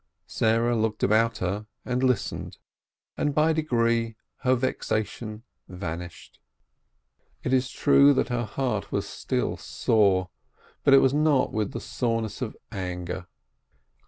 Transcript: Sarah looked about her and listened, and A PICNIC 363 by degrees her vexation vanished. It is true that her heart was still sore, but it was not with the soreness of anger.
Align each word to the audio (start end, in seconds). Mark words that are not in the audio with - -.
Sarah 0.25 0.75
looked 0.75 1.03
about 1.03 1.37
her 1.45 1.67
and 1.85 2.01
listened, 2.01 2.57
and 3.17 3.29
A 3.29 3.31
PICNIC 3.33 3.69
363 3.69 3.85
by 3.85 3.85
degrees 3.93 4.15
her 4.37 4.55
vexation 4.55 5.43
vanished. 5.67 6.39
It 7.43 7.53
is 7.53 7.69
true 7.69 8.11
that 8.15 8.29
her 8.29 8.45
heart 8.45 8.91
was 8.91 9.07
still 9.07 9.57
sore, 9.57 10.31
but 10.83 10.95
it 10.95 11.01
was 11.03 11.13
not 11.13 11.53
with 11.53 11.73
the 11.73 11.79
soreness 11.79 12.41
of 12.41 12.57
anger. 12.71 13.27